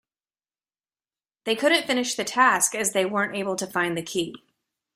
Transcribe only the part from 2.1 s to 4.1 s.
the task as they weren't able to find the